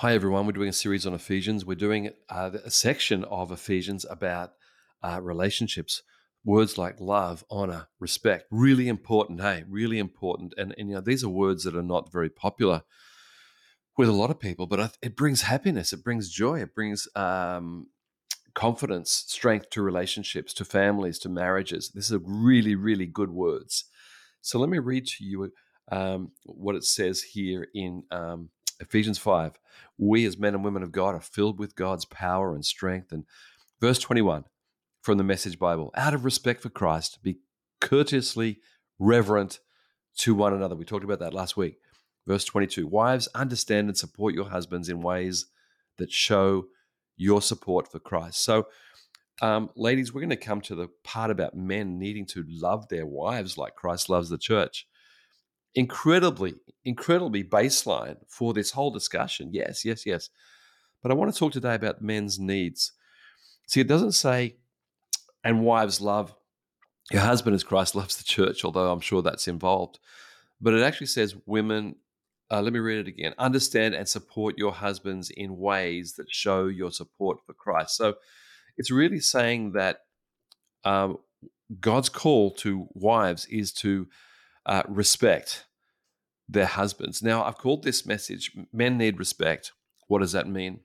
[0.00, 0.46] Hi, everyone.
[0.46, 1.66] We're doing a series on Ephesians.
[1.66, 4.52] We're doing uh, a section of Ephesians about
[5.02, 6.00] uh, relationships.
[6.42, 9.42] Words like love, honor, respect, really important.
[9.42, 10.54] Hey, really important.
[10.56, 12.80] And, and, you know, these are words that are not very popular
[13.98, 17.88] with a lot of people, but it brings happiness, it brings joy, it brings um,
[18.54, 21.90] confidence, strength to relationships, to families, to marriages.
[21.90, 23.84] This is really, really good words.
[24.40, 25.52] So let me read to you
[25.92, 28.48] um, what it says here in um,
[28.80, 29.58] Ephesians 5.
[29.98, 33.12] We, as men and women of God, are filled with God's power and strength.
[33.12, 33.24] And
[33.80, 34.44] verse 21
[35.02, 37.38] from the Message Bible out of respect for Christ, be
[37.80, 38.58] courteously
[38.98, 39.60] reverent
[40.18, 40.74] to one another.
[40.74, 41.78] We talked about that last week.
[42.26, 45.46] Verse 22 Wives, understand and support your husbands in ways
[45.98, 46.66] that show
[47.16, 48.42] your support for Christ.
[48.44, 48.66] So,
[49.42, 53.06] um, ladies, we're going to come to the part about men needing to love their
[53.06, 54.86] wives like Christ loves the church
[55.74, 59.50] incredibly, incredibly baseline for this whole discussion.
[59.52, 60.30] Yes, yes, yes.
[61.02, 62.92] But I want to talk today about men's needs.
[63.66, 64.56] See, it doesn't say,
[65.44, 66.34] and wives love
[67.10, 69.98] your husband as Christ loves the church, although I'm sure that's involved.
[70.60, 71.96] But it actually says, women,
[72.50, 76.66] uh, let me read it again understand and support your husbands in ways that show
[76.66, 77.96] your support for Christ.
[77.96, 78.14] So
[78.76, 80.00] it's really saying that
[80.84, 81.18] um,
[81.80, 84.08] God's call to wives is to
[84.66, 85.66] uh, respect
[86.48, 87.22] their husbands.
[87.22, 89.72] Now, I've called this message Men Need Respect.
[90.08, 90.80] What does that mean?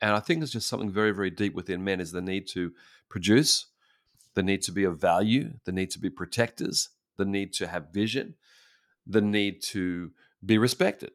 [0.00, 2.72] And I think it's just something very, very deep within men is the need to
[3.08, 3.66] produce,
[4.34, 7.92] the need to be of value, the need to be protectors, the need to have
[7.92, 8.34] vision,
[9.06, 10.12] the need to
[10.44, 11.10] be respected.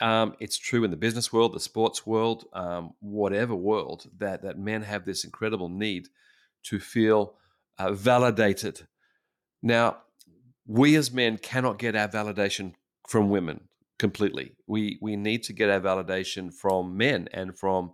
[0.00, 4.58] Um, it's true in the business world, the sports world, um, whatever world, that, that
[4.58, 6.08] men have this incredible need
[6.64, 7.34] to feel
[7.78, 8.86] uh, validated.
[9.62, 9.98] Now,
[10.66, 12.74] we as men cannot get our validation
[13.08, 14.52] from women completely.
[14.66, 17.92] We we need to get our validation from men and from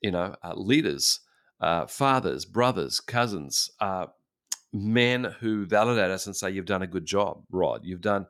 [0.00, 1.20] you know uh, leaders,
[1.60, 4.06] uh, fathers, brothers, cousins, uh,
[4.72, 7.80] men who validate us and say you've done a good job, Rod.
[7.84, 8.26] You've done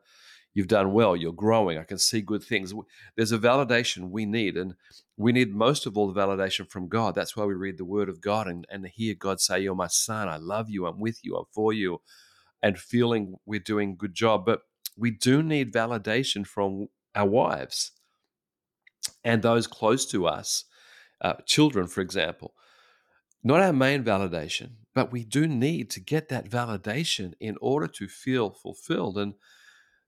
[0.53, 1.15] you've done well.
[1.15, 1.77] You're growing.
[1.77, 2.73] I can see good things.
[3.17, 4.75] There's a validation we need, and
[5.17, 7.15] we need most of all the validation from God.
[7.15, 9.87] That's why we read the Word of God and and hear God say, "You're my
[9.87, 10.29] son.
[10.29, 10.85] I love you.
[10.85, 11.35] I'm with you.
[11.35, 11.99] I'm for you."
[12.65, 14.43] And feeling we're doing a good job.
[14.43, 14.61] But
[14.97, 17.91] we do need validation from our wives
[19.23, 20.65] and those close to us,
[21.21, 22.55] uh, children, for example.
[23.43, 28.07] Not our main validation, but we do need to get that validation in order to
[28.07, 29.19] feel fulfilled.
[29.19, 29.35] And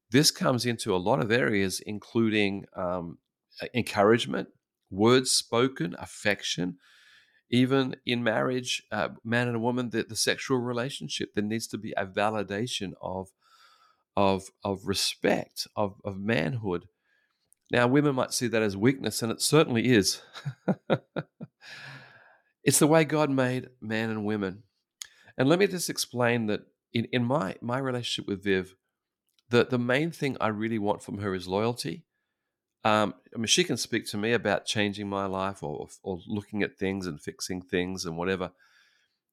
[0.10, 3.20] this comes into a lot of areas, including um,
[3.76, 4.48] encouragement,
[4.90, 6.78] words spoken, affection,
[7.50, 11.78] even in marriage, uh, man and a woman, the, the sexual relationship, there needs to
[11.78, 13.30] be a validation of
[14.16, 16.88] of of respect, of of manhood.
[17.72, 20.22] Now, women might see that as weakness, and it certainly is.
[22.64, 24.64] it's the way God made man and women.
[25.38, 26.62] And let me just explain that
[26.94, 28.76] in, in my my relationship with Viv,
[29.50, 32.04] the, the main thing I really want from her is loyalty
[32.88, 36.64] um, I mean, she can speak to me about changing my life or, or looking
[36.64, 38.52] at things and fixing things and whatever.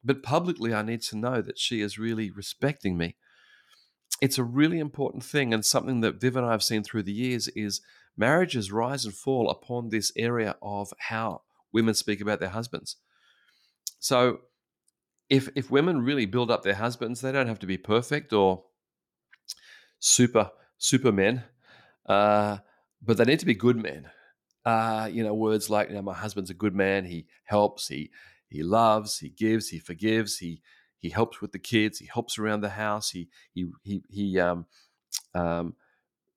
[0.02, 3.14] But publicly, I need to know that she is really respecting me.
[4.20, 7.12] It's a really important thing, and something that Viv and I have seen through the
[7.12, 7.80] years is
[8.16, 11.42] marriages rise and fall upon this area of how
[11.72, 12.96] women speak about their husbands.
[14.00, 14.40] So,
[15.30, 18.64] if if women really build up their husbands, they don't have to be perfect or
[20.00, 21.44] super supermen.
[22.04, 22.58] Uh,
[23.04, 24.10] but they need to be good men.
[24.64, 27.04] Uh, you know, words like, you know, my husband's a good man.
[27.04, 28.10] He helps, he
[28.48, 30.62] he loves, he gives, he forgives, he
[31.00, 34.66] he helps with the kids, he helps around the house, he he he he um
[35.34, 35.74] um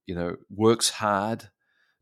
[0.06, 1.50] you know works hard.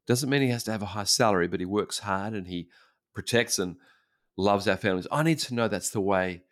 [0.07, 2.69] Doesn't mean he has to have a high salary, but he works hard and he
[3.13, 3.75] protects and
[4.37, 5.07] loves our families.
[5.11, 6.43] I need to know that's the way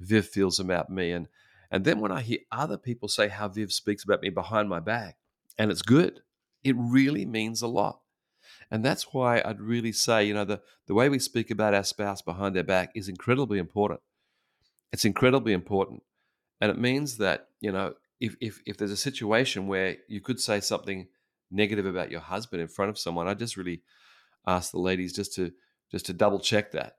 [0.00, 1.12] Viv feels about me.
[1.12, 1.28] And
[1.70, 4.80] and then when I hear other people say how Viv speaks about me behind my
[4.80, 5.16] back,
[5.58, 6.22] and it's good,
[6.64, 8.00] it really means a lot.
[8.70, 11.84] And that's why I'd really say, you know, the, the way we speak about our
[11.84, 14.00] spouse behind their back is incredibly important.
[14.92, 16.02] It's incredibly important.
[16.60, 20.40] And it means that, you know, if, if, if there's a situation where you could
[20.40, 21.08] say something
[21.50, 23.82] negative about your husband in front of someone, I just really
[24.46, 25.52] ask the ladies just to
[25.90, 26.98] just to double check that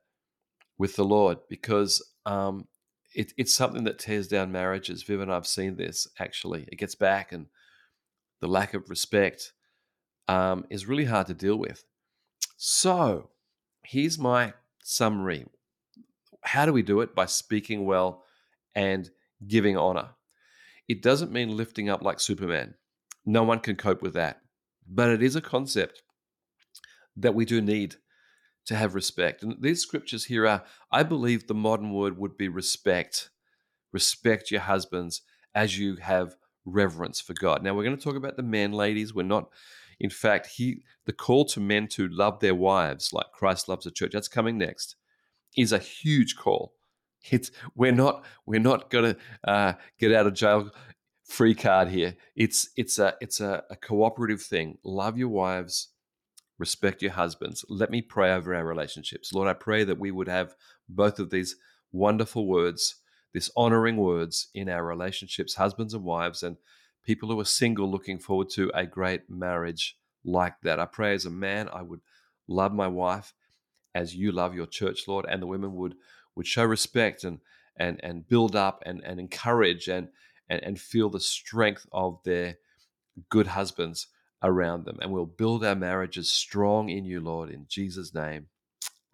[0.77, 2.67] with the Lord because um,
[3.15, 5.03] it, it's something that tears down marriages.
[5.03, 6.67] Viv and I've seen this actually.
[6.71, 7.45] It gets back and
[8.41, 9.53] the lack of respect
[10.27, 11.83] um, is really hard to deal with.
[12.57, 13.29] So,
[13.83, 14.53] here's my
[14.83, 15.45] summary.
[16.43, 17.15] How do we do it?
[17.15, 18.23] By speaking well
[18.75, 19.09] and
[19.47, 20.09] giving honor.
[20.87, 22.75] It doesn't mean lifting up like Superman.
[23.25, 24.41] No one can cope with that.
[24.87, 26.01] But it is a concept
[27.15, 27.95] that we do need
[28.65, 29.43] to have respect.
[29.43, 33.29] And these scriptures here are, I believe the modern word would be respect.
[33.91, 35.21] Respect your husbands
[35.53, 36.35] as you have
[36.65, 37.63] reverence for God.
[37.63, 39.13] Now we're going to talk about the men, ladies.
[39.13, 39.49] We're not,
[39.99, 43.91] in fact, he the call to men to love their wives like Christ loves the
[43.91, 44.11] church.
[44.13, 44.95] That's coming next.
[45.57, 46.73] Is a huge call.
[47.29, 50.71] It's we're not we're not going to uh, get out of jail
[51.25, 52.15] free card here.
[52.35, 54.77] It's it's a it's a, a cooperative thing.
[54.83, 55.89] Love your wives,
[56.57, 57.63] respect your husbands.
[57.69, 59.33] Let me pray over our relationships.
[59.33, 60.55] Lord, I pray that we would have
[60.89, 61.55] both of these
[61.91, 62.95] wonderful words,
[63.33, 66.57] this honoring words in our relationships, husbands and wives, and
[67.05, 70.79] people who are single looking forward to a great marriage like that.
[70.79, 72.01] I pray as a man, I would
[72.47, 73.33] love my wife
[73.95, 75.95] as you love your church, Lord, and the women would
[76.35, 77.39] would show respect and
[77.75, 80.09] and and build up and and encourage and
[80.49, 82.57] and, and feel the strength of their
[83.29, 84.07] good husbands
[84.43, 84.97] around them.
[85.01, 88.47] And we'll build our marriages strong in you, Lord, in Jesus' name.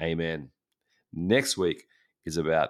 [0.01, 0.49] Amen.
[1.13, 1.85] Next week
[2.25, 2.69] is about